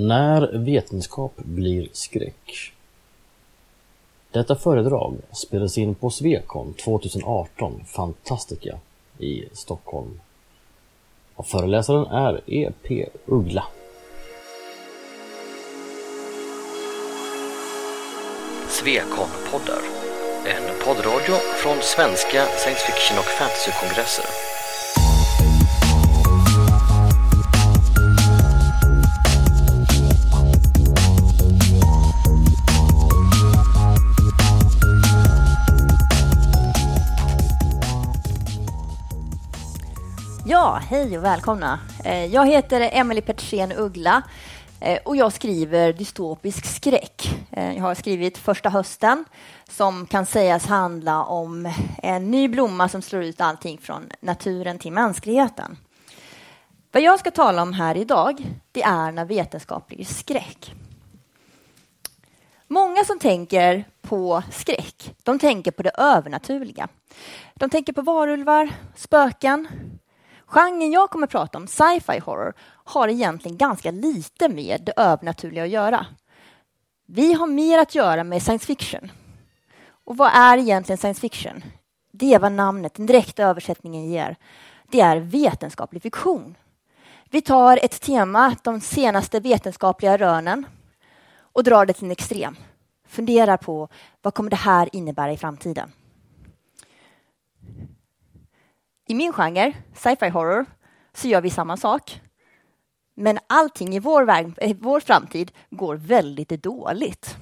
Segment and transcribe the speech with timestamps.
[0.00, 2.72] När vetenskap blir skräck.
[4.30, 8.78] Detta föredrag spelades in på Svekon 2018 Fantastica
[9.18, 10.20] i Stockholm.
[11.34, 13.08] Och föreläsaren är E.P.
[13.26, 13.64] Uggla.
[18.68, 19.82] Svekon-poddar.
[20.46, 24.49] En poddradio från svenska science fiction och fantasykongresser.
[40.70, 41.78] Ja, hej och välkomna.
[42.04, 44.22] Eh, jag heter Emelie Petersen Uggla
[44.80, 47.40] eh, och jag skriver dystopisk skräck.
[47.50, 49.24] Eh, jag har skrivit Första hösten
[49.68, 54.92] som kan sägas handla om en ny blomma som slår ut allting från naturen till
[54.92, 55.76] mänskligheten.
[56.92, 60.74] Vad jag ska tala om här idag, det är när vetenskap blir skräck.
[62.68, 66.88] Många som tänker på skräck, de tänker på det övernaturliga.
[67.54, 69.68] De tänker på varulvar, spöken,
[70.50, 75.64] Genren jag kommer att prata om, sci-fi horror, har egentligen ganska lite med det övernaturliga
[75.64, 76.06] att göra.
[77.06, 79.12] Vi har mer att göra med science fiction.
[80.04, 81.62] Och vad är egentligen science fiction?
[82.12, 84.36] Det är vad namnet, den direkta översättningen ger.
[84.88, 86.56] Det är vetenskaplig fiktion.
[87.30, 90.66] Vi tar ett tema, de senaste vetenskapliga rönen,
[91.52, 92.56] och drar det till en extrem.
[93.08, 93.88] Funderar på
[94.22, 95.92] vad kommer det här innebära i framtiden?
[99.10, 100.66] I min genre, sci-fi horror,
[101.12, 102.20] så gör vi samma sak.
[103.14, 107.36] Men allting i vår, väg, eh, vår framtid går väldigt dåligt.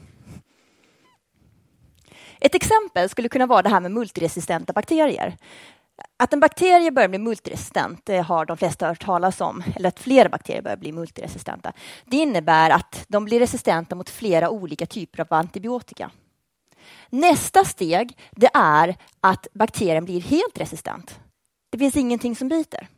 [2.41, 5.37] Ett exempel skulle kunna vara det här med multiresistenta bakterier.
[6.17, 10.01] Att en bakterie börjar bli multiresistent det har de flesta hört talas om, eller att
[10.01, 11.73] flera bakterier börjar bli multiresistenta.
[12.05, 16.11] Det innebär att de blir resistenta mot flera olika typer av antibiotika.
[17.11, 21.21] Nästa steg det är att bakterien blir helt resistent.
[21.71, 22.89] Det finns ingenting som biter.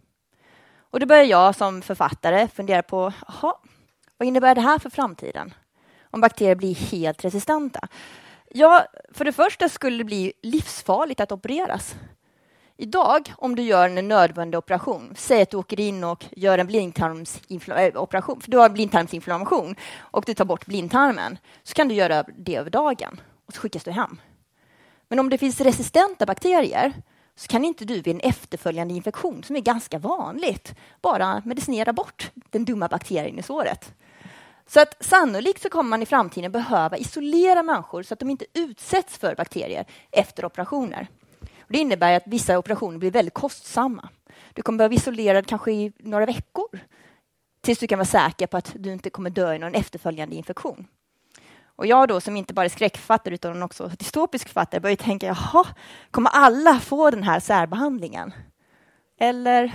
[0.80, 3.60] Och då börjar jag som författare fundera på, aha,
[4.16, 5.54] vad innebär det här för framtiden?
[6.10, 7.88] Om bakterier blir helt resistenta?
[8.50, 11.94] Ja, för det första skulle det bli livsfarligt att opereras.
[12.76, 16.66] Idag, om du gör en nödvändig operation, säg att du åker in och gör en
[16.66, 22.24] blindtarmsoperation, eh, för du har blindtarmsinflammation och du tar bort blindtarmen, så kan du göra
[22.36, 24.20] det över dagen och så skickas du hem.
[25.08, 26.92] Men om det finns resistenta bakterier
[27.40, 32.30] så kan inte du vid en efterföljande infektion, som är ganska vanligt, bara medicinera bort
[32.50, 33.94] den dumma bakterien i såret.
[34.66, 38.44] Så att sannolikt så kommer man i framtiden behöva isolera människor så att de inte
[38.54, 41.06] utsätts för bakterier efter operationer.
[41.40, 44.08] Och det innebär att vissa operationer blir väldigt kostsamma.
[44.54, 46.78] Du kommer behöva isolera kanske i några veckor
[47.60, 50.86] tills du kan vara säker på att du inte kommer dö i någon efterföljande infektion.
[51.80, 55.66] Och jag då som inte bara är skräckförfattare utan också dystopisk författare börjar tänka, jaha,
[56.10, 58.32] kommer alla få den här särbehandlingen?
[59.20, 59.72] Eller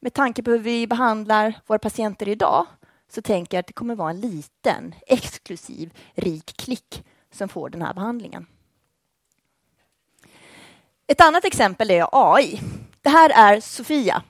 [0.00, 2.66] med tanke på hur vi behandlar våra patienter idag
[3.08, 7.82] så tänker jag att det kommer vara en liten, exklusiv, rik klick som får den
[7.82, 8.46] här behandlingen.
[11.06, 12.60] Ett annat exempel är AI.
[13.00, 14.22] Det här är Sofia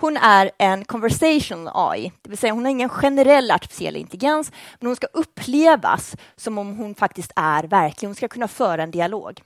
[0.00, 4.86] hon är en conversational AI, det vill säga hon har ingen generell artificiell intelligens, men
[4.86, 8.08] hon ska upplevas som om hon faktiskt är verklig.
[8.08, 9.42] Hon ska kunna föra en dialog.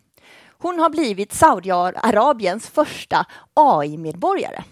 [0.59, 4.63] Hon har blivit Saudiarabiens första AI-medborgare.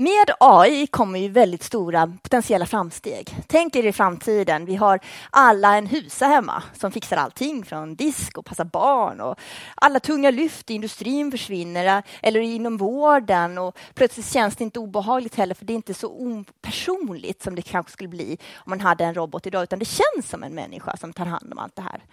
[0.00, 3.36] Med AI kommer ju väldigt stora potentiella framsteg.
[3.46, 5.00] Tänk er i framtiden, vi har
[5.30, 9.38] alla en husa hemma som fixar allting från disk och passar barn och
[9.74, 14.78] alla tunga lyft i industrin försvinner eh, eller inom vården och plötsligt känns det inte
[14.78, 18.80] obehagligt heller för det är inte så opersonligt som det kanske skulle bli om man
[18.80, 21.76] hade en robot idag utan det känns som en människa som tar hand om allt
[21.76, 22.04] det här.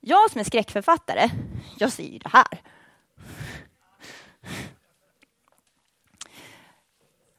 [0.00, 1.30] Jag som är skräckförfattare,
[1.76, 2.77] jag ser ju det här.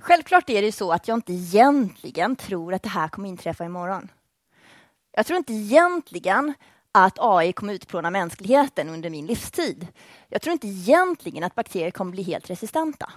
[0.10, 4.12] Självklart är det så att jag inte egentligen tror att det här kommer inträffa imorgon.
[5.12, 6.54] Jag tror inte egentligen
[6.92, 9.88] att AI kommer utplåna mänskligheten under min livstid.
[10.28, 13.12] Jag tror inte egentligen att bakterier kommer bli helt resistenta.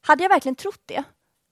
[0.00, 1.04] Hade jag verkligen trott det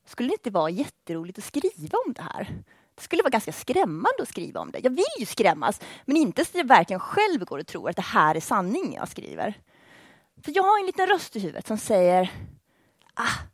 [0.06, 2.62] skulle det inte vara jätteroligt att skriva om det här.
[2.94, 4.78] Det skulle vara ganska skrämmande att skriva om det.
[4.78, 7.96] Jag vill ju skrämmas, men inte så att jag verkligen själv går och tror att
[7.96, 9.54] det här är sanning jag skriver.
[10.44, 12.32] För jag har en liten röst i huvudet som säger
[13.14, 13.51] ah,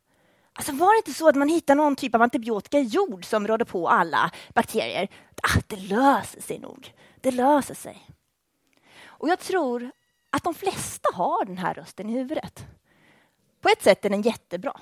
[0.59, 3.47] Alltså var det inte så att man hittar någon typ av antibiotika i jord som
[3.47, 5.09] råder på alla bakterier?
[5.43, 6.95] Ah, det löser sig nog.
[7.21, 8.11] Det löser sig.
[9.05, 9.91] Och jag tror
[10.31, 12.67] att de flesta har den här rösten i huvudet.
[13.61, 14.81] På ett sätt är den jättebra.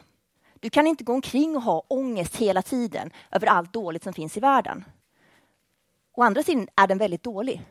[0.61, 4.37] Du kan inte gå omkring och ha ångest hela tiden över allt dåligt som finns
[4.37, 4.85] i världen.
[6.13, 7.63] Å andra sidan är den väldigt dålig.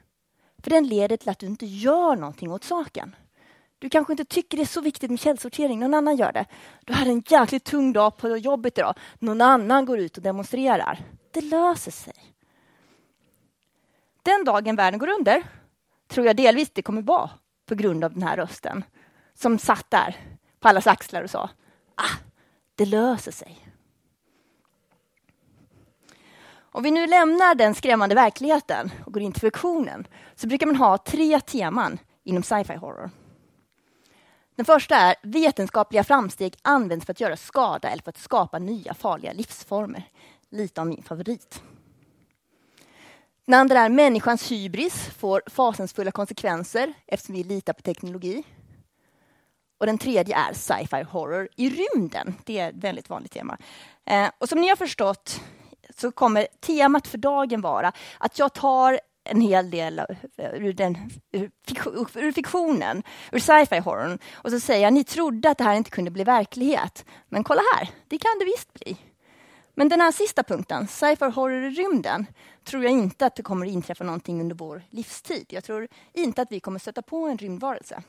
[0.64, 3.16] För den leder till att du inte gör någonting åt saken.
[3.80, 6.46] Du kanske inte tycker det är så viktigt med källsortering, någon annan gör det.
[6.86, 11.00] Du hade en jäkligt tung dag på jobbet idag, någon annan går ut och demonstrerar.
[11.32, 12.36] Det löser sig.
[14.24, 15.44] Den dagen världen går under
[16.08, 17.30] tror jag delvis det kommer vara
[17.66, 18.84] på grund av den här rösten
[19.34, 20.16] som satt där
[20.60, 21.50] på allas axlar och sa
[21.96, 22.18] ah,
[22.76, 23.70] det löser sig.
[26.58, 30.76] Om vi nu lämnar den skrämmande verkligheten och går in till fiktionen så brukar man
[30.76, 33.12] ha tre teman inom sci-fi horror.
[34.56, 38.94] Den första är vetenskapliga framsteg används för att göra skada eller för att skapa nya
[38.94, 40.04] farliga livsformer.
[40.50, 41.62] Lite av min favorit.
[43.46, 48.44] Den andra är människans hybris får fasansfulla konsekvenser eftersom vi litar på teknologi.
[49.78, 52.36] Och den tredje är sci-fi horror i rymden.
[52.46, 53.58] Det är ett väldigt vanligt tema.
[54.06, 55.42] Eh, och som ni har förstått
[55.98, 60.02] så kommer temat för dagen vara att jag tar en hel del
[60.38, 60.98] ur, den,
[61.32, 64.20] ur, fiktionen, ur sci-fi horrorn.
[64.34, 67.06] Och så säger jag, ni trodde att det här inte kunde bli verklighet.
[67.30, 68.98] Men kolla här, det kan det visst bli.
[69.74, 72.26] Men den här sista punkten, sci-fi horror i rymden,
[72.64, 75.46] tror jag inte att det kommer inträffa någonting under vår livstid.
[75.50, 78.04] Jag tror inte att vi kommer stöta på en rymdvarelse.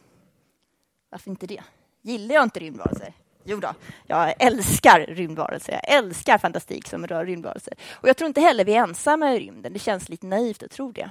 [1.11, 1.63] Varför inte det?
[2.03, 3.15] Gillar jag inte rymdvarelser?
[3.49, 3.75] Jo då,
[4.07, 5.73] jag älskar rymdvarelser.
[5.73, 7.75] Jag älskar fantastik som rör rymdvarelser.
[7.91, 9.73] Och jag tror inte heller vi är ensamma i rymden.
[9.73, 11.11] Det känns lite naivt att tro det.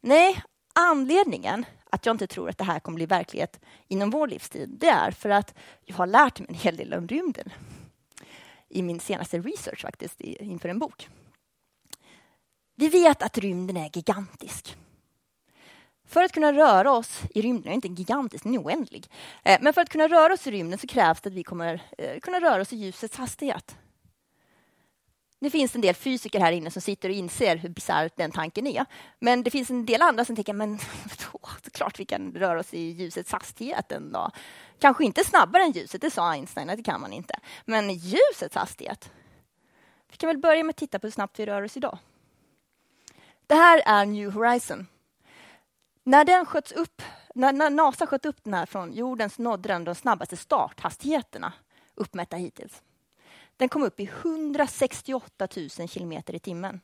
[0.00, 0.42] Nej,
[0.74, 4.88] anledningen att jag inte tror att det här kommer bli verklighet inom vår livstid, det
[4.88, 5.54] är för att
[5.84, 7.52] jag har lärt mig en hel del om rymden
[8.68, 11.08] i min senaste research faktiskt inför en bok.
[12.74, 14.76] Vi vet att rymden är gigantisk.
[16.06, 19.06] För att kunna röra oss i rymden, den är inte gigantisk, den är oändlig.
[19.44, 21.82] Eh, men för att kunna röra oss i rymden så krävs det att vi kommer
[21.98, 23.76] eh, kunna röra oss i ljusets hastighet.
[25.38, 28.66] Nu finns en del fysiker här inne som sitter och inser hur bisarr den tanken
[28.66, 28.86] är.
[29.18, 30.70] Men det finns en del andra som tänker, men
[31.04, 31.48] vadå?
[31.62, 34.32] det är klart vi kan röra oss i ljusets hastighet en dag.
[34.78, 37.38] Kanske inte snabbare än ljuset, det sa Einstein att det kan man inte.
[37.64, 39.12] Men ljusets hastighet?
[40.10, 41.98] Vi kan väl börja med att titta på hur snabbt vi rör oss idag.
[43.46, 44.86] Det här är New Horizon.
[46.08, 47.02] När den sköts upp,
[47.34, 51.52] när, när NASA sköt upp den här från jorden så nådde den de snabbaste starthastigheterna
[51.94, 52.82] uppmätta hittills.
[53.56, 55.48] Den kom upp i 168
[55.78, 56.80] 000 kilometer i timmen.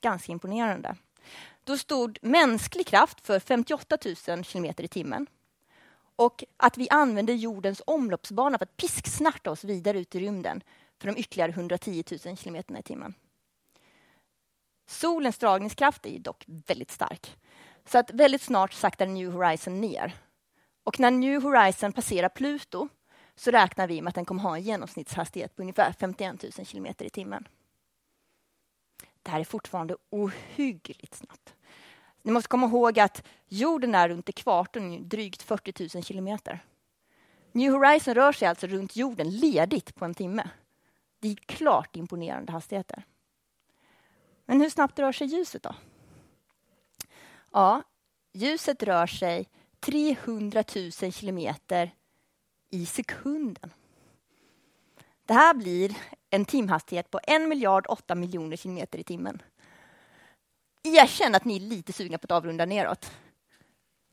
[0.00, 0.96] Ganska imponerande.
[1.64, 3.98] Då stod mänsklig kraft för 58
[4.28, 5.26] 000 kilometer i timmen.
[6.16, 10.62] Och att vi använde jordens omloppsbana för att pisksnärta oss vidare ut i rymden
[10.98, 13.14] för de ytterligare 110 000 kilometerna i timmen.
[14.86, 17.36] Solens dragningskraft är dock väldigt stark.
[17.88, 20.14] Så att väldigt snart saktar New Horizon ner.
[20.84, 22.88] Och när New Horizon passerar Pluto
[23.34, 27.04] så räknar vi med att den kommer ha en genomsnittshastighet på ungefär 51 000 kilometer
[27.04, 27.48] i timmen.
[29.22, 31.54] Det här är fortfarande ohyggligt snabbt.
[32.22, 36.64] Ni måste komma ihåg att jorden är runt ekvatorn drygt 40 000 kilometer.
[37.52, 40.50] New Horizon rör sig alltså runt jorden ledigt på en timme.
[41.20, 43.02] Det är klart imponerande hastigheter.
[44.44, 45.74] Men hur snabbt rör sig ljuset då?
[47.52, 47.82] Ja,
[48.32, 49.48] ljuset rör sig
[49.80, 50.64] 300
[51.02, 51.90] 000 kilometer
[52.70, 53.72] i sekunden.
[55.26, 55.96] Det här blir
[56.30, 59.42] en timhastighet på 1 miljard 8 miljoner kilometer i timmen.
[60.82, 63.10] Erkänn att ni är lite sugna på att avrunda neråt.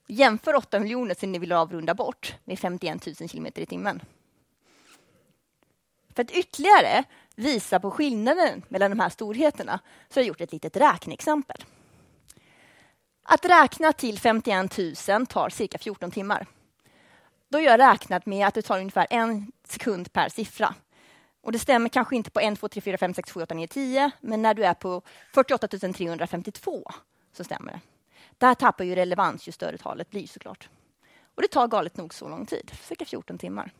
[0.07, 4.01] Jämför 8 miljoner som ni vill avrunda bort med 51 000 kilometer i timmen.
[6.15, 7.03] För att ytterligare
[7.35, 11.65] visa på skillnaden mellan de här storheterna så har jag gjort ett litet räkneexempel.
[13.27, 14.77] Att räkna till 51
[15.07, 16.47] 000 tar cirka 14 timmar.
[17.49, 20.75] Då har jag räknat med att det tar ungefär en sekund per siffra.
[21.41, 23.67] Och det stämmer kanske inte på 1, 2, 3, 4, 5, 6, 7, 8, 9,
[23.67, 25.01] 10, men när du är på
[25.33, 26.91] 48 352
[27.33, 27.79] så stämmer det.
[28.37, 30.69] Där tappar ju relevans ju större talet blir såklart.
[31.35, 33.71] Och det tar galet nog så lång tid, cirka 14 timmar.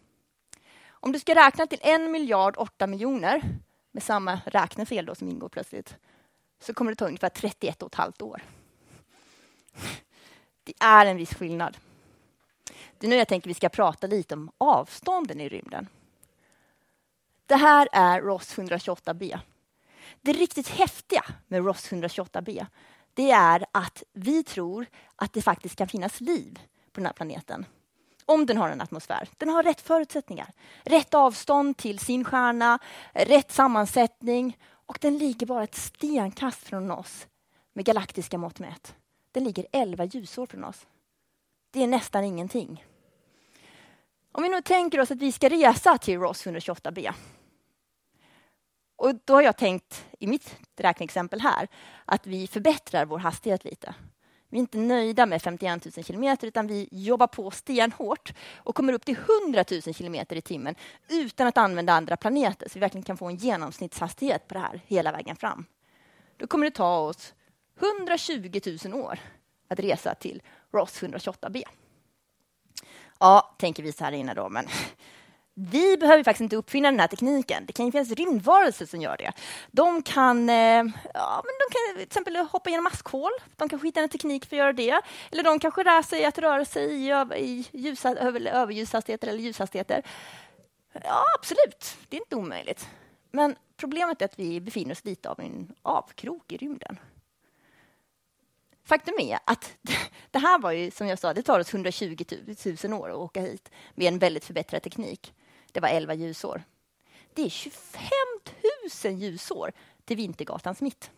[0.88, 3.42] Om du ska räkna till 1 miljard 8 miljoner
[3.92, 5.96] med samma räknefel då som ingår plötsligt
[6.60, 8.42] så kommer det ta ungefär 31 och ett halvt år.
[10.64, 11.78] Det är en viss skillnad.
[12.98, 15.88] Det är nu jag tänker vi ska prata lite om avstånden i rymden.
[17.46, 19.40] Det här är Ross 128b.
[20.22, 22.66] Det riktigt häftiga med Ross 128b
[23.16, 26.60] det är att vi tror att det faktiskt kan finnas liv
[26.92, 27.66] på den här planeten.
[28.26, 29.30] Om den har en atmosfär.
[29.38, 30.52] Den har rätt förutsättningar.
[30.84, 32.80] Rätt avstånd till sin stjärna,
[33.14, 37.28] rätt sammansättning och den ligger bara ett stenkast från oss
[37.74, 38.96] med galaktiska mått mätt.
[39.36, 40.88] Den ligger 11 ljusår från oss.
[41.72, 42.86] Det är nästan ingenting.
[44.32, 47.14] Om vi nu tänker oss att vi ska resa till Ross 128b.
[48.96, 51.68] Och då har jag tänkt i mitt räkneexempel här
[52.06, 53.96] att vi förbättrar vår hastighet lite.
[54.50, 58.94] Vi är inte nöjda med 51 000 kilometer utan vi jobbar på stenhårt och kommer
[58.94, 60.76] upp till 100 000 kilometer i timmen
[61.10, 64.82] utan att använda andra planeter så vi verkligen kan få en genomsnittshastighet på det här
[64.86, 65.66] hela vägen fram.
[66.38, 67.34] Då kommer det ta oss
[67.80, 69.20] 120 000 år
[69.68, 70.42] att resa till
[70.72, 71.64] Ross 128b.
[73.20, 74.68] Ja, tänker vi så här inne då, men
[75.54, 77.66] vi behöver faktiskt inte uppfinna den här tekniken.
[77.66, 79.32] Det kan ju finnas rymdvarelser som gör det.
[79.72, 83.32] De kan, eh, ja, men de kan till exempel hoppa genom maskhål.
[83.56, 85.02] De kanske hittar en teknik för att göra det.
[85.32, 90.04] Eller de kanske lär sig att röra sig i, i ljusa, över, överljushastigheter eller ljushastigheter.
[91.04, 91.98] Ja, absolut.
[92.10, 92.88] Det är inte omöjligt.
[93.32, 97.00] Men problemet är att vi befinner oss lite av en avkrok i rymden.
[98.86, 99.78] Faktum är att
[100.32, 102.16] det här var ju, som jag sa, det tar oss 120
[102.84, 105.34] 000 år att åka hit med en väldigt förbättrad teknik.
[105.72, 106.64] Det var 11 ljusår.
[107.34, 108.10] Det är 25
[109.04, 109.72] 000 ljusår
[110.06, 111.12] till Vintergatans mitt.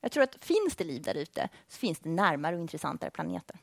[0.00, 3.58] Jag tror att finns det liv där ute så finns det närmare och intressantare planeter.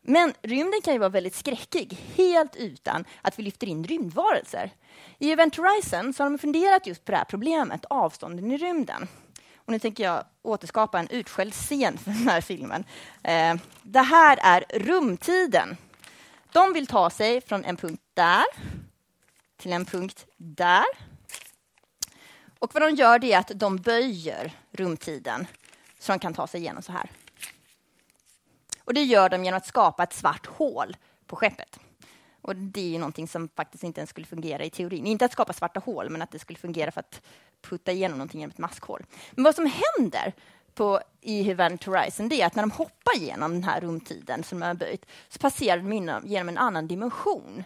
[0.00, 4.70] Men rymden kan ju vara väldigt skräckig, helt utan att vi lyfter in rymdvarelser.
[5.18, 9.08] I Event Horizon så har de funderat just på det här problemet, avstånden i rymden.
[9.68, 12.84] Och nu tänker jag återskapa en utskälld scen för den här filmen.
[13.22, 15.76] Eh, det här är rumtiden.
[16.52, 18.44] De vill ta sig från en punkt där
[19.56, 20.84] till en punkt där.
[22.58, 25.46] Och vad de gör är att de böjer rumtiden
[25.98, 27.10] så de kan ta sig igenom så här.
[28.84, 30.96] Och det gör de genom att skapa ett svart hål
[31.26, 31.78] på skeppet.
[32.42, 35.06] Och det är ju någonting som faktiskt inte ens skulle fungera i teorin.
[35.06, 37.22] Inte att skapa svarta hål, men att det skulle fungera för att
[37.62, 39.06] putta igenom någonting genom ett maskhål.
[39.30, 40.32] Men vad som händer
[40.74, 44.60] på, i Event Horizon det är att när de hoppar igenom den här rumtiden som
[44.60, 47.64] de har böjt så passerar de genom en annan dimension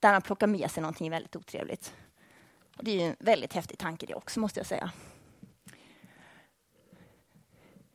[0.00, 1.94] där de plockar med sig någonting väldigt otrevligt.
[2.76, 4.90] Och det är en väldigt häftig tanke det också, måste jag säga.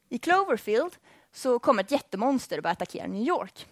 [0.10, 0.96] I Cloverfield
[1.32, 3.68] så kommer ett jättemonster och börjar attackera New York.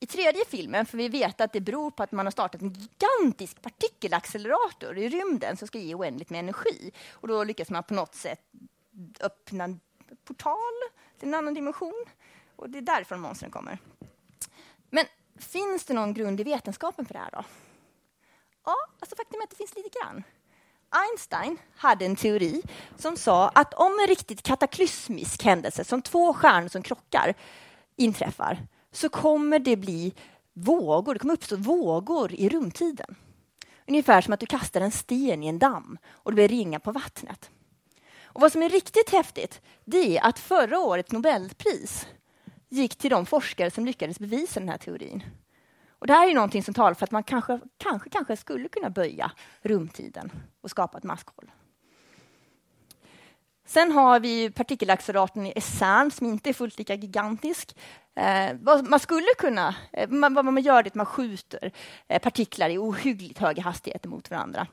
[0.00, 2.72] I tredje filmen får vi veta att det beror på att man har startat en
[2.72, 6.92] gigantisk partikelaccelerator i rymden som ska ge oändligt med energi.
[7.10, 8.40] Och då lyckas man på något sätt
[9.20, 9.80] öppna en
[10.24, 10.56] portal
[11.18, 12.04] till en annan dimension.
[12.56, 13.78] Och det är därifrån monstren kommer.
[14.90, 15.04] Men
[15.38, 17.44] finns det någon grund i vetenskapen för det här då?
[18.64, 20.22] Ja, alltså faktum är att det finns lite grann.
[20.90, 22.62] Einstein hade en teori
[22.96, 27.34] som sa att om en riktigt kataklysmisk händelse, som två stjärnor som krockar,
[27.96, 30.14] inträffar, så kommer det bli
[30.52, 33.14] vågor, det kommer uppstå vågor i rumtiden.
[33.88, 36.92] Ungefär som att du kastar en sten i en damm och det blir ringar på
[36.92, 37.50] vattnet.
[38.22, 42.06] Och vad som är riktigt häftigt, det är att förra årets Nobelpris
[42.68, 45.24] gick till de forskare som lyckades bevisa den här teorin.
[45.88, 48.90] Och det här är någonting som talar för att man kanske, kanske, kanske skulle kunna
[48.90, 49.32] böja
[49.62, 51.50] rumtiden och skapa ett maskhål.
[53.66, 57.76] Sen har vi partikelacceleratorn i CERN som inte är fullt lika gigantisk.
[58.16, 61.72] Eh, vad man skulle kunna, eh, man, vad man gör är att man skjuter
[62.08, 64.66] eh, partiklar i ohyggligt höga hastigheter mot varandra.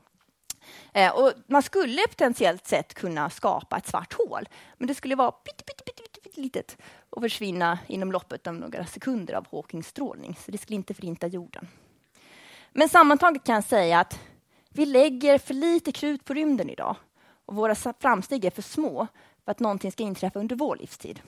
[0.93, 5.31] Eh, och man skulle potentiellt sett kunna skapa ett svart hål, men det skulle vara
[5.31, 6.77] pytte, pytte, pytte, pytte, litet
[7.10, 11.27] och försvinna inom loppet av några sekunder av Hawkings strålning, så det skulle inte förinta
[11.27, 11.67] jorden.
[12.71, 14.19] Men sammantaget kan jag säga att
[14.69, 16.95] vi lägger för lite krut på rymden idag
[17.51, 19.08] och våra framsteg är för små
[19.46, 21.22] för att någonting ska inträffa under vår livstid.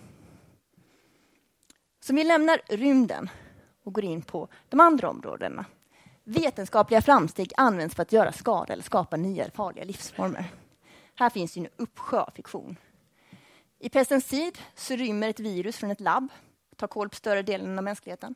[1.99, 3.29] Så vi lämnar rymden
[3.83, 5.65] och går in på de andra områdena.
[6.23, 10.45] Vetenskapliga framsteg används för att göra skada eller skapa nya farliga livsformer.
[11.15, 12.77] Här finns en uppsjö av fiktion.
[13.79, 16.27] I Pest Seed så rymmer ett virus från ett labb
[16.71, 18.35] och tar koll på större delen av mänskligheten.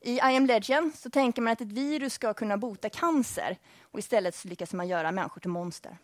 [0.00, 3.98] I I am Legend så tänker man att ett virus ska kunna bota cancer och
[3.98, 5.98] istället så lyckas man göra människor till monster.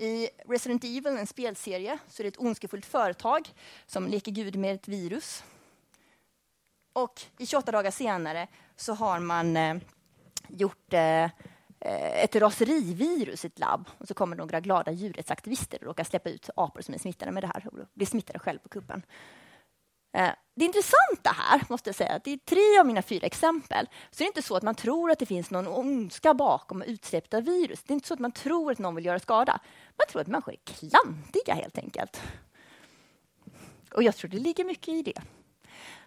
[0.00, 3.48] I Resident Evil, en spelserie, så är det ett ondskefullt företag
[3.86, 5.44] som leker gud med ett virus.
[6.92, 9.76] Och i 28 dagar senare så har man eh,
[10.48, 11.24] gjort eh,
[12.24, 16.50] ett raserivirus i ett labb och så kommer några glada djurrättsaktivister och råkar släppa ut
[16.56, 19.02] apor som är smittade med det här och blir smittade själv på kuppen.
[20.12, 24.18] Eh, det intressanta här, måste jag säga, att i tre av mina fyra exempel, så
[24.18, 27.42] det är inte så att man tror att det finns någon ondska bakom utsläppet av
[27.42, 27.82] virus.
[27.82, 29.60] Det är inte så att man tror att någon vill göra skada.
[29.98, 32.20] Man tror att människor är klantiga, helt enkelt.
[33.94, 35.22] Och jag tror det ligger mycket i det.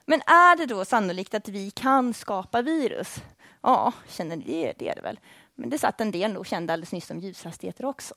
[0.05, 3.21] Men är det då sannolikt att vi kan skapa virus?
[3.61, 4.73] Ja, känner ni det?
[4.77, 5.19] Det är det väl.
[5.55, 8.13] Men det satt en del och kände alldeles nyss om ljushastigheter också.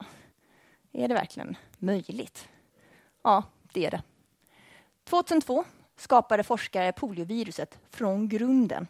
[0.92, 2.48] Är det verkligen möjligt?
[3.22, 4.02] Ja, det är det.
[5.04, 5.64] 2002
[5.96, 8.86] skapade forskare polioviruset från grunden.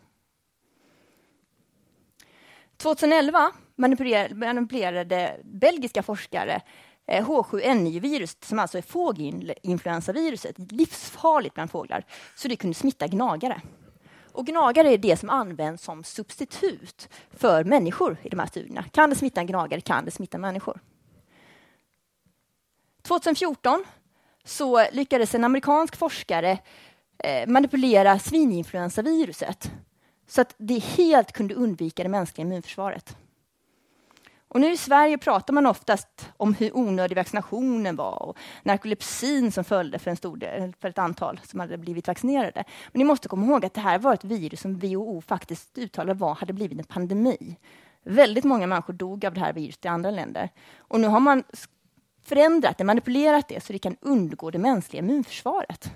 [2.76, 6.62] 2011 manipulerade belgiska forskare
[7.06, 12.04] eh, H7N9-viruset, som alltså är fågelinfluensaviruset, livsfarligt bland fåglar,
[12.36, 13.60] så det kunde smitta gnagare.
[14.32, 18.84] Och gnagare är det som används som substitut för människor i de här studierna.
[18.92, 20.80] Kan det smitta en gnagare, kan det smitta människor.
[23.02, 23.84] 2014
[24.44, 26.58] så lyckades en amerikansk forskare
[27.18, 29.72] Eh, manipulera svininfluensaviruset
[30.26, 33.16] så att det helt kunde undvika det mänskliga immunförsvaret.
[34.48, 39.64] Och nu i Sverige pratar man oftast om hur onödig vaccinationen var och narkolepsin som
[39.64, 42.64] följde för, en stor del, för ett antal som hade blivit vaccinerade.
[42.92, 46.18] Men ni måste komma ihåg att det här var ett virus som WHO faktiskt uttalade
[46.18, 47.56] var, hade blivit en pandemi.
[48.02, 50.50] Väldigt många människor dog av det här viruset i andra länder.
[50.78, 51.44] Och nu har man
[52.24, 55.92] förändrat det, manipulerat det så det kan undgå det mänskliga immunförsvaret.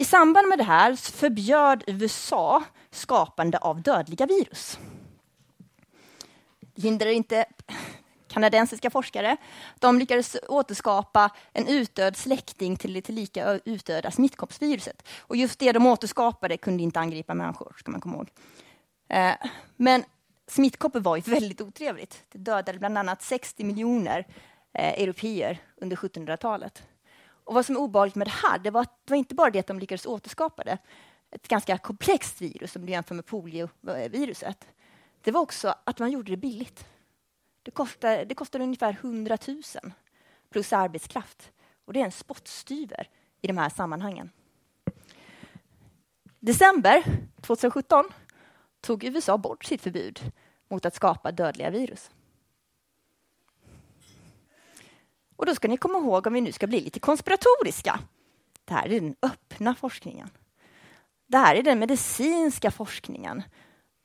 [0.00, 4.78] I samband med det här förbjöd USA skapande av dödliga virus.
[6.60, 7.44] Det hindrar inte
[8.28, 9.36] kanadensiska forskare.
[9.78, 15.08] De lyckades återskapa en utdöd släkting till det tillika utdöda smittkoppsviruset.
[15.18, 18.30] Och just det de återskapade kunde inte angripa människor, ska man komma ihåg.
[19.08, 19.34] Eh,
[19.76, 20.04] men
[20.46, 22.24] smittkoppor var ju väldigt otrevligt.
[22.32, 24.26] Det dödade bland annat 60 miljoner
[24.72, 26.82] eh, europeer under 1700-talet.
[27.48, 29.58] Och vad som är obehagligt med det här, det var, det var inte bara det
[29.58, 30.78] att de lyckades återskapa det,
[31.30, 34.68] ett ganska komplext virus om du jämför med polioviruset.
[35.20, 36.86] Det var också att man gjorde det billigt.
[37.62, 39.62] Det kostade, det kostade ungefär 100 000
[40.50, 41.52] plus arbetskraft.
[41.84, 43.08] Och det är en spottstyver
[43.40, 44.30] i de här sammanhangen.
[46.40, 47.04] December
[47.40, 48.04] 2017
[48.80, 50.32] tog USA bort sitt förbud
[50.68, 52.10] mot att skapa dödliga virus.
[55.38, 58.00] Och då ska ni komma ihåg, om vi nu ska bli lite konspiratoriska,
[58.64, 60.30] det här är den öppna forskningen.
[61.26, 63.42] Det här är den medicinska forskningen.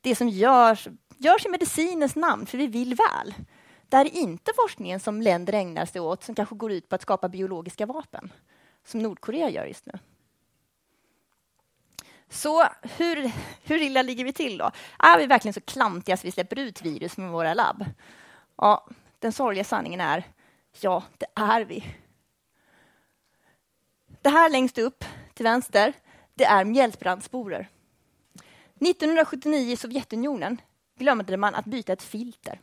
[0.01, 0.87] Det som görs,
[1.17, 3.33] görs i medicinens namn, för vi vill väl.
[3.89, 6.95] Det här är inte forskningen som länder ägnar sig åt, som kanske går ut på
[6.95, 8.33] att skapa biologiska vapen,
[8.85, 9.93] som Nordkorea gör just nu.
[12.29, 13.31] Så hur,
[13.63, 14.71] hur illa ligger vi till då?
[14.99, 17.85] Är vi verkligen så klantiga att vi släpper ut virus med våra labb?
[18.55, 18.87] Ja,
[19.19, 20.23] den sorgliga sanningen är
[20.81, 21.83] Ja, det är vi.
[24.21, 25.93] Det här längst upp till vänster,
[26.33, 27.69] det är mjältbrandsporer.
[28.79, 30.61] 1979 i Sovjetunionen
[30.97, 32.61] glömde man att byta ett filter.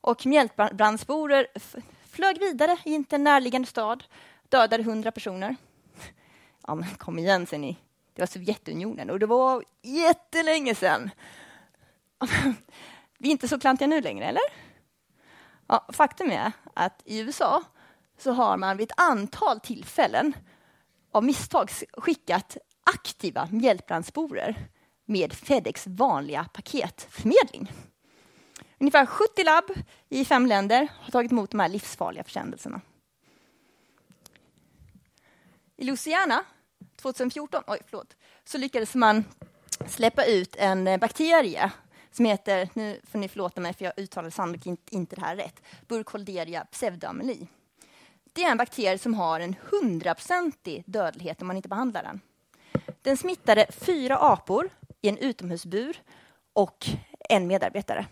[0.00, 1.46] Och mjältbrandsporer
[2.04, 4.04] flög vidare i en närliggande stad,
[4.48, 5.56] dödade 100 personer.
[6.66, 7.76] Ja, men kom igen, ser ni.
[8.14, 11.10] Det var Sovjetunionen och det var jättelänge sedan.
[13.18, 14.65] Vi är inte så klantiga nu längre, eller?
[15.66, 17.62] Ja, faktum är att i USA
[18.18, 20.32] så har man vid ett antal tillfällen
[21.12, 24.68] av misstag skickat aktiva mjältbrandsporer
[25.04, 27.72] med Fedex vanliga paketförmedling.
[28.78, 29.64] Ungefär 70 labb
[30.08, 32.80] i fem länder har tagit emot de här livsfarliga försändelserna.
[35.76, 36.44] I Louisiana
[36.96, 39.24] 2014 oj, förlåt, så lyckades man
[39.86, 41.72] släppa ut en eh, bakterie
[42.16, 45.62] som heter, nu får ni förlåta mig för jag uttalar sannolikt inte, det här rätt,
[45.88, 47.46] Burkholderia pseudoameli.
[48.32, 52.20] Det är en bakterie som har en hundraprocentig dödlighet om man inte behandlar den.
[53.02, 54.68] Den smittade fyra apor
[55.00, 56.02] i en utomhusbur
[56.52, 56.86] och
[57.28, 58.06] en medarbetare.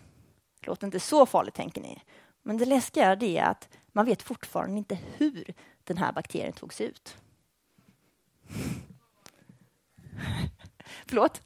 [0.59, 2.01] Det låter inte så farligt, tänker ni.
[2.43, 6.87] Men det läskiga är att man vet fortfarande inte hur den här bakterien tog sig
[6.87, 7.17] ut.
[11.07, 11.41] Förlåt?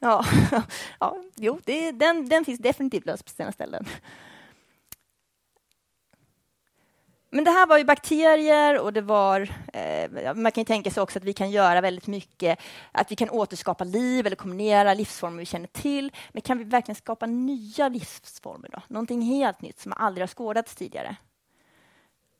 [0.00, 0.24] Ja,
[1.00, 3.86] ja jo, det, den, den finns definitivt löst på sina ställen.
[7.32, 9.40] Men det här var ju bakterier och det var...
[9.72, 12.58] Eh, man kan tänka sig också att vi kan göra väldigt mycket,
[12.92, 16.12] att vi kan återskapa liv eller kombinera livsformer vi känner till.
[16.32, 18.82] Men kan vi verkligen skapa nya livsformer då?
[18.88, 21.16] Någonting helt nytt som aldrig har skådats tidigare?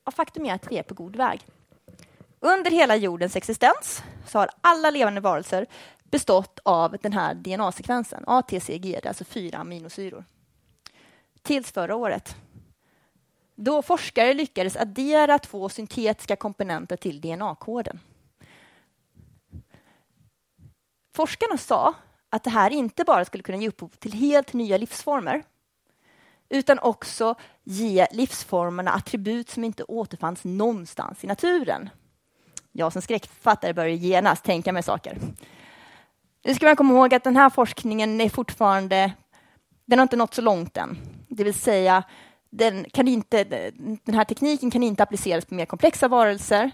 [0.04, 1.40] Och faktum är att vi är på god väg.
[2.40, 5.66] Under hela jordens existens så har alla levande varelser
[6.10, 10.24] bestått av den här DNA-sekvensen, ATCG, alltså fyra aminosyror.
[11.42, 12.36] Tills förra året,
[13.54, 18.00] då forskare lyckades addera två syntetiska komponenter till DNA-koden.
[21.14, 21.94] Forskarna sa
[22.30, 25.42] att det här inte bara skulle kunna ge upphov till helt nya livsformer
[26.48, 31.90] utan också ge livsformerna attribut som inte återfanns någonstans i naturen.
[32.72, 35.18] Jag som skräckförfattare börjar genast tänka mig saker.
[36.42, 39.12] Nu ska man komma ihåg att den här forskningen är fortfarande,
[39.84, 40.98] den har inte nått så långt än.
[41.28, 42.02] Det vill säga,
[42.50, 43.44] den, kan inte,
[44.04, 46.70] den här tekniken kan inte appliceras på mer komplexa varelser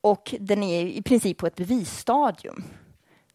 [0.00, 2.64] och den är i princip på ett bevisstadium.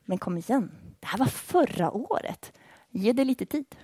[0.06, 2.52] Men kom igen, det här var förra året.
[2.92, 3.76] Ge det lite tid.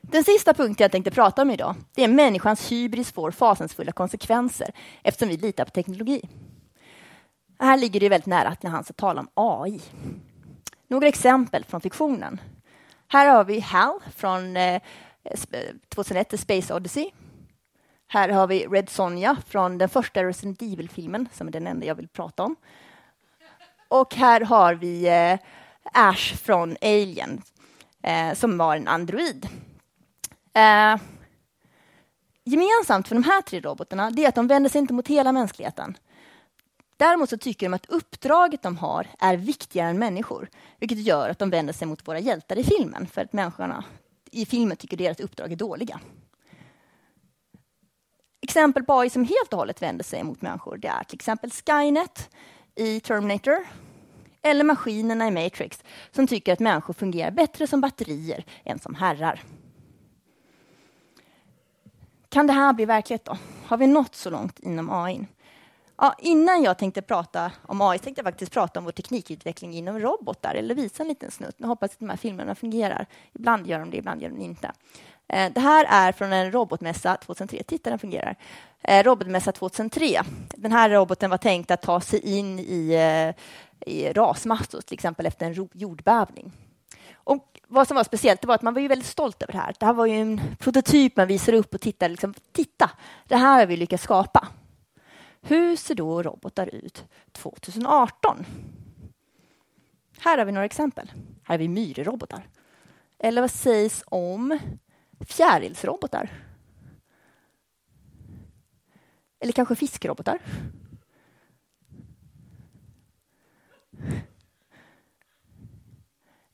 [0.00, 4.70] Den sista punkten jag tänkte prata om idag det är människans hybris får fasansfulla konsekvenser
[5.02, 6.28] eftersom vi litar på teknologi.
[7.58, 9.80] Här ligger det väldigt nära till han ska tala om AI.
[10.88, 12.40] Några exempel från fiktionen.
[13.08, 14.82] Här har vi HAL från eh,
[15.88, 17.10] 2001, The Space Odyssey.
[18.08, 21.94] Här har vi Red Sonja från den första Resident Evil-filmen, som är den enda jag
[21.94, 22.56] vill prata om.
[23.88, 25.38] Och här har vi eh,
[25.92, 27.42] Ash från Alien,
[28.02, 29.48] eh, som var en android.
[32.44, 35.96] Gemensamt för de här tre robotarna är att de vänder sig inte mot hela mänskligheten.
[36.96, 41.38] Däremot så tycker de att uppdraget de har är viktigare än människor, vilket gör att
[41.38, 43.84] de vänder sig mot våra hjältar i filmen, för att människorna
[44.30, 46.00] i filmen tycker deras uppdrag är dåliga.
[48.42, 51.50] Exempel på AI som helt och hållet vänder sig mot människor, det är till exempel
[51.50, 52.30] Skynet
[52.74, 53.56] i Terminator,
[54.42, 59.42] eller maskinerna i Matrix som tycker att människor fungerar bättre som batterier än som herrar.
[62.28, 63.38] Kan det här bli verklighet då?
[63.66, 65.26] Har vi nått så långt inom AI?
[65.96, 69.98] Ja, innan jag tänkte prata om AI tänkte jag faktiskt prata om vår teknikutveckling inom
[69.98, 71.54] robotar, eller visa en liten snutt.
[71.58, 73.06] Jag hoppas att de här filmerna fungerar.
[73.32, 74.72] Ibland gör de det, ibland gör de det inte.
[75.28, 77.62] Eh, det här är från en robotmässa 2003.
[77.62, 78.36] Titta, den fungerar.
[78.80, 80.22] Eh, robotmässa 2003.
[80.56, 83.44] Den här roboten var tänkt att ta sig in i, eh,
[83.92, 86.52] i rasmassor, till exempel efter en jordbävning.
[87.14, 89.74] Och vad som var speciellt var att man var ju väldigt stolt över det här.
[89.78, 92.08] Det här var ju en prototyp man visade upp och tittade.
[92.08, 92.90] Liksom, Titta,
[93.24, 94.48] det här har vi lyckats skapa.
[95.46, 98.44] Hur ser då robotar ut 2018?
[100.18, 101.12] Här har vi några exempel.
[101.42, 102.48] Här har vi myrrobotar.
[103.18, 104.58] Eller vad sägs om
[105.20, 106.30] fjärilsrobotar?
[109.40, 110.38] Eller kanske fiskrobotar?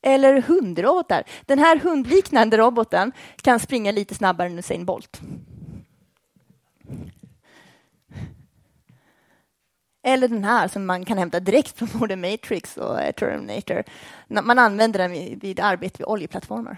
[0.02, 1.24] Eller hundrobotar.
[1.46, 5.20] Den här hundliknande roboten kan springa lite snabbare än Usain Bolt.
[10.02, 13.84] Eller den här som man kan hämta direkt från både Matrix och eh, Terminator.
[14.28, 16.76] Man använder den vid arbete vid oljeplattformar.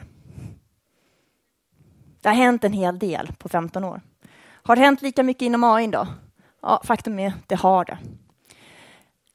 [2.21, 4.01] Det har hänt en hel del på 15 år.
[4.63, 6.07] Har det hänt lika mycket inom AI då?
[6.63, 7.99] Ja, faktum är det har det.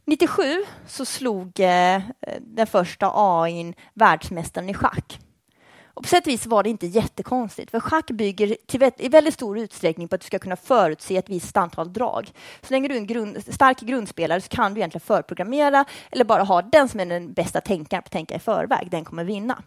[0.06, 0.44] 97
[0.88, 2.02] så slog eh,
[2.40, 5.20] den första AI världsmästaren i schack.
[5.98, 9.34] Och på sätt och vis var det inte jättekonstigt, för schack bygger till, i väldigt
[9.34, 12.32] stor utsträckning på att du ska kunna förutse ett visst antal drag.
[12.62, 16.44] Så länge du är en grund, stark grundspelare så kan du egentligen förprogrammera eller bara
[16.44, 19.64] ha den som är den bästa tänkaren på att tänka i förväg, den kommer vinna.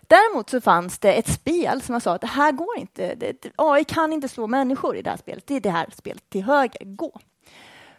[0.00, 3.14] Däremot så fanns det ett spel som man sa att det här går inte.
[3.14, 5.46] Det, AI kan inte slå människor i det här spelet.
[5.46, 7.20] Det är det här spelet till höger, Gå.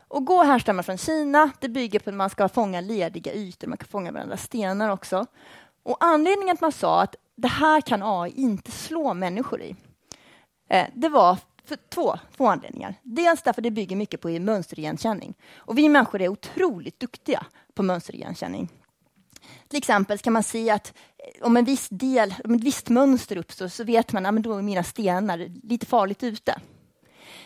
[0.07, 1.51] Och Gå härstammar från Kina.
[1.59, 3.67] Det bygger på att man ska fånga lediga ytor.
[3.67, 5.25] Man kan fånga varandra stenar också.
[5.83, 9.75] Och anledningen att man sa att det här kan AI inte slå människor i,
[10.69, 12.95] eh, det var för två, två anledningar.
[13.03, 15.33] Dels därför det bygger mycket på mönsterigenkänning.
[15.55, 18.69] Och vi människor är otroligt duktiga på mönsterigenkänning.
[19.67, 23.37] Till exempel kan man se att eh, om en viss del, om ett visst mönster
[23.37, 26.59] uppstår så vet man ah, att då är mina stenar lite farligt ute.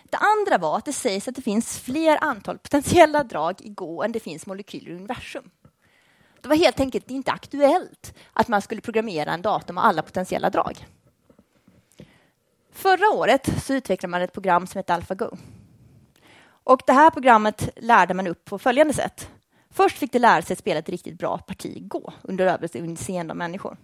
[0.03, 4.03] Det andra var att det sägs att det finns fler antal potentiella drag i Gå
[4.03, 5.49] än det finns molekyler i universum.
[6.45, 10.49] Det var helt enkelt inte aktuellt att man skulle programmera en dator med alla potentiella
[10.49, 10.87] drag.
[12.71, 15.37] Förra året så utvecklade man ett program som heter AlphaGo.
[16.47, 19.29] Och det här programmet lärde man upp på följande sätt.
[19.69, 23.37] Först fick det lära sig att spela ett riktigt bra parti Go under överinseende av
[23.37, 23.77] människor.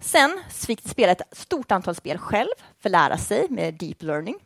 [0.00, 4.02] Sen fick det spela ett stort antal spel själv för att lära sig med deep
[4.02, 4.36] learning.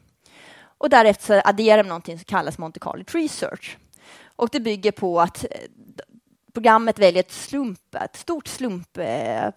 [0.63, 3.77] Och därefter adderade man någonting som kallas Monte Carlo Tree Search.
[4.37, 5.51] Och det bygger på att eh,
[6.55, 9.51] programmet väljer ett slump, ett stort slump, eh,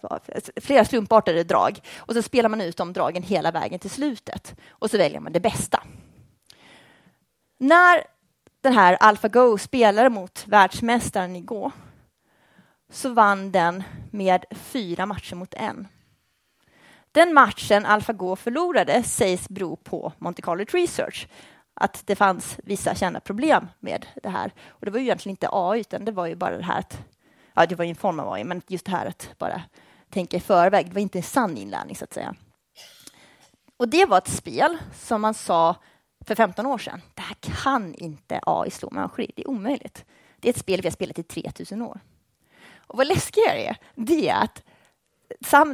[0.56, 4.90] flera slumpartade drag och så spelar man ut de dragen hela vägen till slutet och
[4.90, 5.82] så väljer man det bästa.
[7.58, 8.04] När
[8.60, 11.72] den här AlphaGo spelade mot världsmästaren igår
[12.90, 15.88] så vann den med fyra matcher mot en.
[17.12, 21.28] Den matchen AlphaGo förlorade sägs bero på Monte Carlo Research,
[21.74, 24.52] att det fanns vissa kända problem med det här.
[24.68, 26.98] Och det var ju egentligen inte AI, utan det var ju bara det här att,
[27.54, 29.62] ja, det var ju en form av AI, men just det här att bara
[30.10, 32.34] tänka i förväg, det var inte sann inlärning så att säga.
[33.76, 35.76] Och det var ett spel som man sa
[36.24, 40.04] för 15 år sedan, det här kan inte AI slå människor i, det är omöjligt.
[40.40, 42.00] Det är ett spel vi har spelat i 3000 år.
[42.76, 44.62] Och vad läskigare är, det är att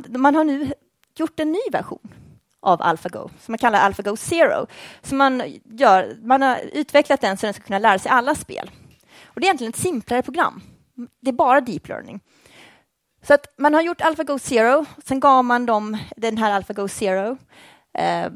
[0.09, 0.73] man har nu
[1.17, 2.15] gjort en ny version
[2.61, 4.67] av AlphaGo, som man kallar AlphaGo Zero.
[5.03, 8.71] Så man, gör, man har utvecklat den så den ska kunna lära sig alla spel.
[9.25, 10.63] Och det är egentligen ett simplare program.
[11.21, 12.21] Det är bara deep learning.
[13.23, 17.37] Så att man har gjort AlphaGo Zero, sen gav man dem den här AlphaGo Zero
[17.99, 18.31] eh,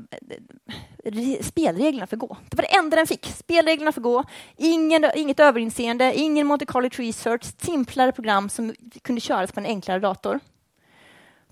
[1.41, 2.37] spelreglerna för Gå.
[2.51, 3.27] Det var det enda den fick.
[3.27, 4.25] Spelreglerna för Gå.
[4.57, 9.99] Ingen, inget överinseende, ingen Monte Carlo Research, simplare program som kunde köras på en enklare
[9.99, 10.41] dator.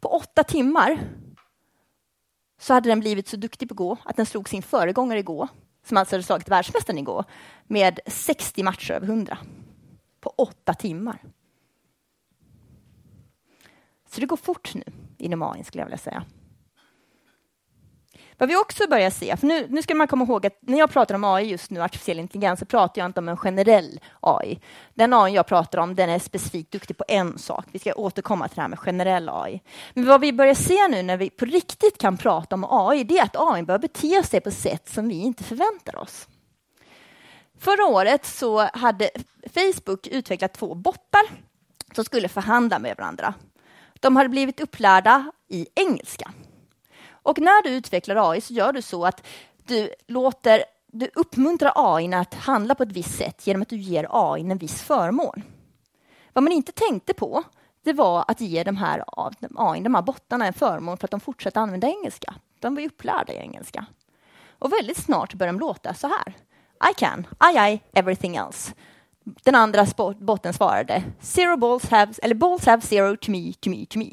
[0.00, 0.98] På åtta timmar
[2.62, 5.48] så hade den blivit så duktig på Gå att den slog sin föregångare i Gå,
[5.84, 7.24] som alltså hade slagit världsmästaren i Gå,
[7.66, 9.38] med 60 matcher över 100
[10.20, 11.22] på åtta timmar.
[14.08, 14.82] Så det går fort nu
[15.18, 16.24] inom AI, skulle jag vilja säga.
[18.42, 20.90] Vad vi också börjar se, för nu, nu ska man komma ihåg att när jag
[20.90, 24.60] pratar om AI just nu, artificiell intelligens, så pratar jag inte om en generell AI.
[24.94, 27.66] Den AI jag pratar om, den är specifikt duktig på en sak.
[27.72, 29.60] Vi ska återkomma till det här med generell AI.
[29.94, 33.18] Men vad vi börjar se nu när vi på riktigt kan prata om AI, det
[33.18, 36.28] är att AI börjar bete sig på sätt som vi inte förväntar oss.
[37.58, 39.10] Förra året så hade
[39.54, 41.22] Facebook utvecklat två bottar
[41.94, 43.34] som skulle förhandla med varandra.
[44.00, 46.32] De hade blivit upplärda i engelska.
[47.22, 49.26] Och när du utvecklar AI så gör du så att
[49.66, 54.06] du låter du uppmuntrar AI att handla på ett visst sätt genom att du ger
[54.10, 55.42] AI en viss förmån.
[56.32, 57.42] Vad man inte tänkte på
[57.84, 59.04] det var att ge de här
[59.56, 62.34] AI, de här bottarna en förmån för att de fortsätter använda engelska.
[62.60, 63.86] De var ju upplärda i engelska.
[64.58, 66.36] Och väldigt snart började de låta så här.
[66.90, 68.74] I can, I, I, everything else.
[69.24, 69.86] Den andra
[70.18, 74.10] botten svarade zero balls have, eller balls have zero to me, to me, to me.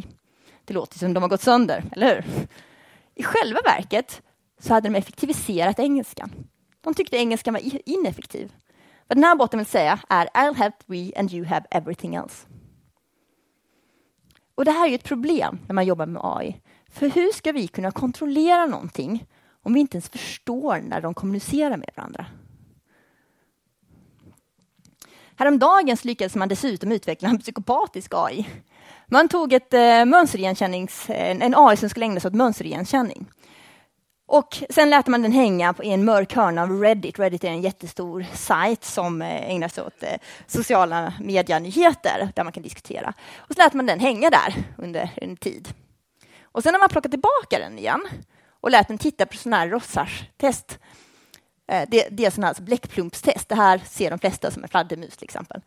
[0.65, 2.47] Det låter som de har gått sönder, eller hur?
[3.19, 4.21] I själva verket
[4.59, 6.31] så hade de effektiviserat engelskan.
[6.81, 8.51] De tyckte engelskan var ineffektiv.
[9.07, 12.47] Vad den här båten vill säga är I'll have we and you have everything else.
[14.55, 16.61] Och det här är ju ett problem när man jobbar med AI.
[16.91, 19.25] För hur ska vi kunna kontrollera någonting
[19.63, 22.25] om vi inte ens förstår när de kommunicerar med varandra?
[25.39, 28.49] Häromdagen lyckades man dessutom utveckla en psykopatisk AI.
[29.07, 33.25] Man tog ett eh, mönsterigenkännings, en, AI som skulle ägna sig åt mönsterigenkänning.
[34.27, 37.19] Och sen lät man den hänga i en mörk hörna av Reddit.
[37.19, 42.53] Reddit är en jättestor sajt som eh, ägnar sig åt eh, sociala medianyheter där man
[42.53, 43.13] kan diskutera.
[43.37, 45.73] Och så lät man den hänga där under en tid.
[46.41, 48.01] Och sen när man plockade tillbaka den igen
[48.61, 50.79] och lät den titta på sådana här Rossars-test
[51.69, 53.49] Eh, det, det är sådana här bläckplumpstest.
[53.49, 55.61] Det här ser de flesta som en fladdermus till exempel.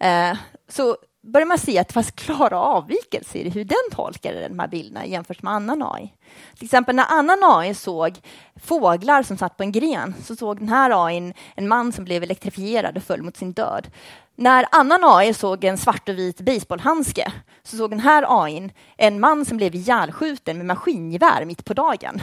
[0.00, 0.36] Eh,
[0.68, 4.68] så börjar man se att det fanns klara avvikelser i hur den tolkade de här
[4.68, 6.12] bilderna jämfört med annan AI.
[6.56, 8.14] Till exempel när annan AI såg
[8.56, 12.22] fåglar som satt på en gren så såg den här AI en man som blev
[12.22, 13.88] elektrifierad och föll mot sin död.
[14.36, 19.20] När annan AI såg en svart och vit baseballhandske så såg den här AI en
[19.20, 22.20] man som blev ihjälskjuten med maskingevär mitt på dagen.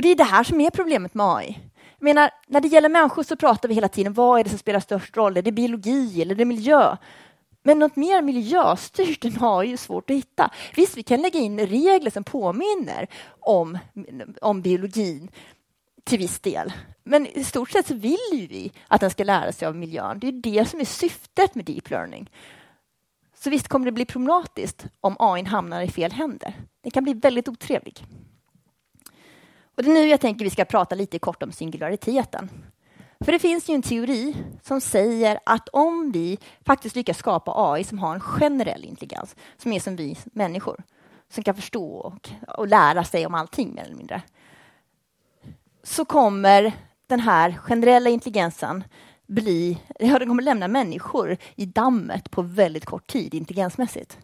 [0.00, 1.58] Och det är det här som är problemet med AI.
[1.98, 4.58] Jag menar, när det gäller människor så pratar vi hela tiden, vad är det som
[4.58, 5.36] spelar störst roll?
[5.36, 6.96] Är det biologi eller är det miljö?
[7.62, 10.50] Men något mer miljöstyrt än AI är svårt att hitta.
[10.76, 13.06] Visst, vi kan lägga in regler som påminner
[13.40, 13.78] om,
[14.40, 15.30] om biologin
[16.04, 16.72] till viss del.
[17.04, 20.18] Men i stort sett så vill vi att den ska lära sig av miljön.
[20.18, 22.30] Det är det som är syftet med deep learning.
[23.34, 26.54] Så visst kommer det bli problematiskt om AI hamnar i fel händer.
[26.82, 28.04] Den kan bli väldigt otrevlig.
[29.80, 32.50] Och det är nu jag tänker vi ska prata lite kort om singulariteten.
[33.20, 37.84] För det finns ju en teori som säger att om vi faktiskt lyckas skapa AI
[37.84, 40.82] som har en generell intelligens, som är som vi människor,
[41.30, 44.22] som kan förstå och, och lära sig om allting mer eller mindre,
[45.82, 46.72] så kommer
[47.06, 48.84] den här generella intelligensen
[49.26, 54.18] bli, ja, den kommer lämna människor i dammet på väldigt kort tid intelligensmässigt.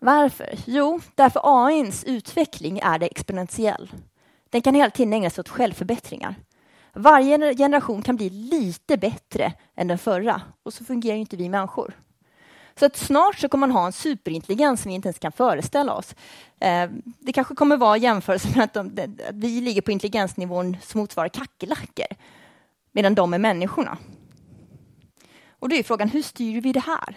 [0.00, 0.54] Varför?
[0.66, 3.90] Jo, därför AIns utveckling är det exponentiell.
[4.52, 6.34] Den kan hela tiden ägna sig åt självförbättringar.
[6.92, 11.96] Varje generation kan bli lite bättre än den förra och så fungerar inte vi människor.
[12.78, 15.94] Så att snart så kommer man ha en superintelligens som vi inte ens kan föreställa
[15.94, 16.14] oss.
[16.60, 18.86] Eh, det kanske kommer vara jämförelse med att, de,
[19.28, 22.06] att vi ligger på intelligensnivån som motsvarar kackerlackor
[22.92, 23.98] medan de är människorna.
[25.50, 27.16] Och då är frågan, hur styr vi det här?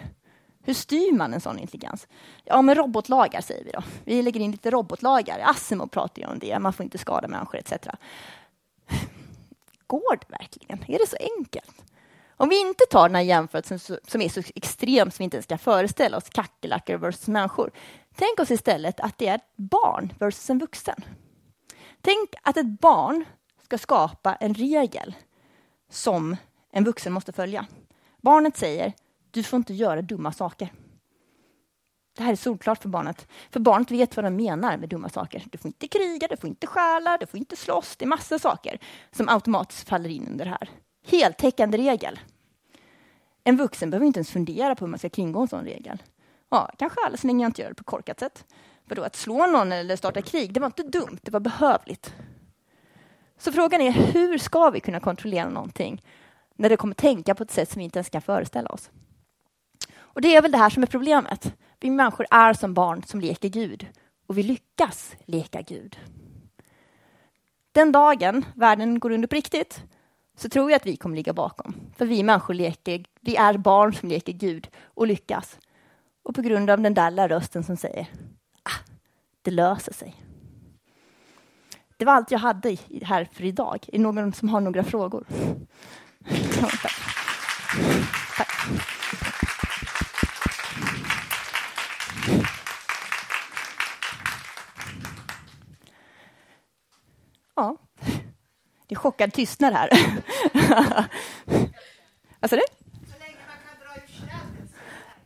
[0.65, 2.07] Hur styr man en sån intelligens?
[2.43, 3.83] Ja, med robotlagar säger vi då.
[4.03, 5.39] Vi lägger in lite robotlagar.
[5.45, 6.59] Asimo pratar ju om det.
[6.59, 7.71] Man får inte skada människor etc.
[9.87, 10.83] Går det verkligen?
[10.87, 11.71] Är det så enkelt?
[12.37, 15.45] Om vi inte tar den här jämförelsen som är så extrem som vi inte ens
[15.45, 17.71] kan föreställa oss, kackerlackor versus människor.
[18.15, 21.05] Tänk oss istället att det är ett barn versus en vuxen.
[22.01, 23.25] Tänk att ett barn
[23.63, 25.15] ska skapa en regel
[25.89, 26.37] som
[26.71, 27.65] en vuxen måste följa.
[28.21, 28.93] Barnet säger
[29.35, 30.73] du får inte göra dumma saker.
[32.17, 33.27] Det här är solklart för barnet.
[33.51, 35.43] För barnet vet vad de menar med dumma saker.
[35.51, 37.95] Du får inte kriga, du får inte stjäla, du får inte slåss.
[37.97, 38.79] Det är massa saker
[39.11, 40.69] som automatiskt faller in under det här.
[41.07, 42.19] Heltäckande regel.
[43.43, 46.03] En vuxen behöver inte ens fundera på hur man ska kringgå en sån regel.
[46.49, 48.45] Ja, kanske kan så länge jag inte gör det på korkat sätt.
[48.87, 52.13] För då att slå någon eller starta krig, det var inte dumt, det var behövligt.
[53.37, 56.01] Så frågan är, hur ska vi kunna kontrollera någonting
[56.55, 58.89] när det kommer tänka på ett sätt som vi inte ens kan föreställa oss?
[60.15, 61.53] Och det är väl det här som är problemet.
[61.79, 63.87] Vi människor är som barn som leker Gud
[64.27, 65.99] och vi lyckas leka Gud.
[67.71, 69.83] Den dagen världen går under på riktigt
[70.37, 71.75] så tror jag att vi kommer ligga bakom.
[71.97, 75.59] För vi människor leker, vi är barn som leker Gud och lyckas.
[76.23, 78.07] Och på grund av den där lilla rösten som säger
[78.63, 78.91] ah,
[79.41, 80.15] det löser sig.
[81.97, 83.85] Det var allt jag hade här för idag.
[83.87, 85.25] Är det någon som har några frågor?
[86.59, 86.91] Tack.
[88.37, 89.44] tack.
[98.87, 99.89] Det är chockad tystnad här.
[102.39, 102.61] Vad sa du?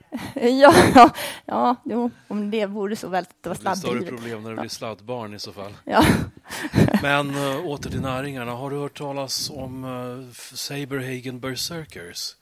[0.41, 1.09] Ja,
[1.45, 3.99] ja jo, om det vore så väl att det var sladdrivet.
[3.99, 5.73] Det blir större problem när det blir sladdbarn i så fall.
[5.85, 6.05] Ja.
[7.01, 8.51] Men uh, åter till näringarna.
[8.51, 12.35] Har du hört talas om uh, Saberhagen Berserkers?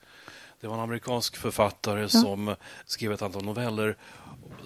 [0.60, 2.08] Det var en amerikansk författare ja.
[2.08, 2.54] som
[2.86, 3.96] skrev ett antal noveller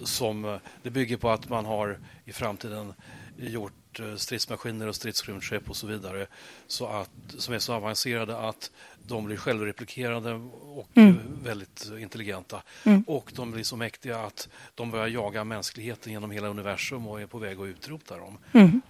[0.03, 2.93] som uh, det bygger på att man har i framtiden
[3.37, 6.27] gjort Eh, stridsmaskiner och stridsrymdskepp och så vidare
[6.67, 8.71] så att, som är så avancerade att
[9.07, 11.19] de blir självreplikerande och mm.
[11.43, 12.63] väldigt intelligenta.
[12.83, 13.03] Mm.
[13.07, 17.25] Och de blir så mäktiga att de börjar jaga mänskligheten genom hela universum och är
[17.27, 18.37] på väg att utrota dem.
[18.51, 18.81] Mm.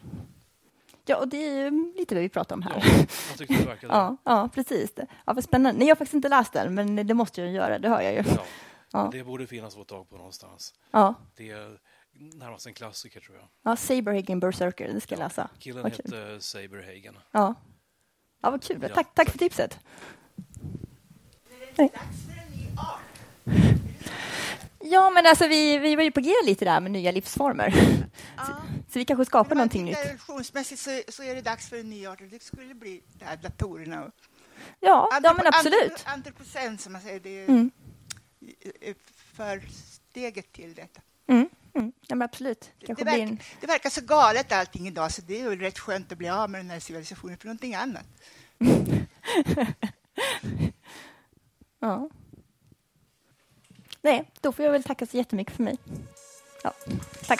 [1.06, 2.84] Ja, och det är ju lite det vi pratar om här.
[2.86, 4.92] Ja, jag tyckte det verkade ja, ja, precis.
[5.26, 5.80] Ja, vad spännande.
[5.80, 8.14] Nej, jag har faktiskt inte läst den, men det måste jag göra, det hör jag
[8.14, 8.24] ju.
[8.36, 8.46] Ja,
[8.92, 9.10] ja.
[9.12, 10.74] Det borde finnas att få tag på någonstans.
[10.92, 11.16] Ja.
[11.36, 11.80] Det
[12.14, 13.48] närmast en klassiker tror jag.
[13.64, 15.50] Ja, Saberhagen Berserker, det ska jag läsa.
[15.60, 17.18] Killen hette Saberhagen.
[17.32, 17.56] Ja.
[18.42, 18.80] ja, vad kul.
[18.82, 18.90] Ja.
[18.96, 19.80] Tack, tack för tipset.
[21.76, 21.92] Nej.
[24.80, 27.74] Ja, men alltså vi, vi var ju på G lite där med nya livsformer.
[28.38, 28.46] Ja.
[28.46, 28.54] Så,
[28.92, 29.98] så, vi kanske skapar någonting nytt.
[29.98, 32.20] Evolutionsmässigt så, så är det dags för en ny art.
[32.30, 34.12] Det skulle bli det här datorerna.
[34.80, 36.04] Ja, ja men absolut.
[36.06, 37.72] Antropocen, som man säger, det är mm.
[39.34, 41.02] för steget till detta.
[41.28, 41.50] Mm.
[41.76, 42.72] Mm, ja, men absolut.
[42.80, 43.40] Det, det, verkar, en...
[43.62, 46.50] det, verkar, så galet allting idag så det är väl rätt skönt att bli av
[46.50, 48.06] med den här civilisationen för någonting annat.
[51.80, 52.10] ja.
[54.02, 55.78] Nej, då får jag väl tacka så jättemycket för mig.
[56.64, 56.74] Ja,
[57.28, 57.40] tack.